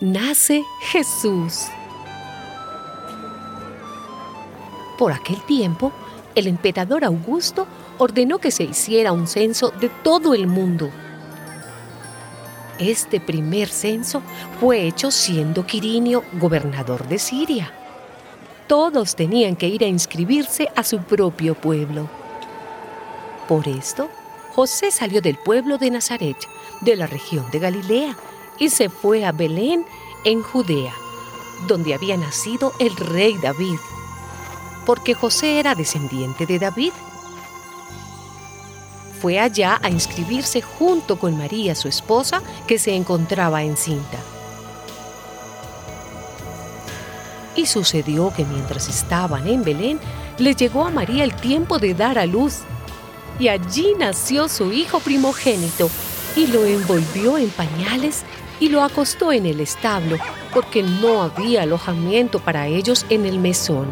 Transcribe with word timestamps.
nace 0.00 0.64
Jesús. 0.80 1.66
Por 4.96 5.12
aquel 5.12 5.40
tiempo, 5.42 5.92
el 6.34 6.46
emperador 6.46 7.04
Augusto 7.04 7.66
ordenó 7.98 8.38
que 8.38 8.50
se 8.50 8.64
hiciera 8.64 9.12
un 9.12 9.26
censo 9.26 9.70
de 9.80 9.88
todo 9.88 10.34
el 10.34 10.46
mundo. 10.46 10.90
Este 12.78 13.18
primer 13.20 13.68
censo 13.68 14.22
fue 14.60 14.86
hecho 14.86 15.10
siendo 15.10 15.66
Quirinio 15.66 16.22
gobernador 16.34 17.08
de 17.08 17.18
Siria. 17.18 17.72
Todos 18.68 19.16
tenían 19.16 19.56
que 19.56 19.66
ir 19.66 19.82
a 19.82 19.88
inscribirse 19.88 20.68
a 20.76 20.84
su 20.84 20.98
propio 20.98 21.54
pueblo. 21.54 22.08
Por 23.48 23.66
esto, 23.66 24.08
José 24.54 24.90
salió 24.90 25.20
del 25.22 25.38
pueblo 25.38 25.78
de 25.78 25.90
Nazaret, 25.90 26.36
de 26.82 26.94
la 26.94 27.06
región 27.06 27.50
de 27.50 27.58
Galilea, 27.58 28.16
y 28.58 28.70
se 28.70 28.88
fue 28.88 29.24
a 29.24 29.32
Belén, 29.32 29.84
en 30.24 30.42
Judea, 30.42 30.94
donde 31.66 31.94
había 31.94 32.16
nacido 32.16 32.72
el 32.78 32.94
rey 32.96 33.36
David, 33.40 33.78
porque 34.84 35.14
José 35.14 35.60
era 35.60 35.74
descendiente 35.74 36.46
de 36.46 36.58
David. 36.58 36.92
Fue 39.20 39.38
allá 39.38 39.78
a 39.82 39.90
inscribirse 39.90 40.62
junto 40.62 41.18
con 41.18 41.36
María, 41.36 41.74
su 41.74 41.88
esposa, 41.88 42.42
que 42.66 42.78
se 42.78 42.94
encontraba 42.94 43.62
encinta. 43.62 44.18
Y 47.56 47.66
sucedió 47.66 48.32
que 48.32 48.44
mientras 48.44 48.88
estaban 48.88 49.48
en 49.48 49.64
Belén, 49.64 49.98
le 50.38 50.54
llegó 50.54 50.84
a 50.86 50.90
María 50.90 51.24
el 51.24 51.34
tiempo 51.34 51.78
de 51.78 51.94
dar 51.94 52.18
a 52.18 52.26
luz. 52.26 52.60
Y 53.40 53.48
allí 53.48 53.94
nació 53.98 54.48
su 54.48 54.72
hijo 54.72 55.00
primogénito, 55.00 55.90
y 56.36 56.46
lo 56.46 56.64
envolvió 56.64 57.36
en 57.36 57.50
pañales 57.50 58.22
y 58.60 58.68
lo 58.68 58.82
acostó 58.82 59.32
en 59.32 59.46
el 59.46 59.60
establo, 59.60 60.18
porque 60.52 60.82
no 60.82 61.22
había 61.22 61.62
alojamiento 61.62 62.40
para 62.40 62.66
ellos 62.66 63.06
en 63.08 63.26
el 63.26 63.38
mesón. 63.38 63.88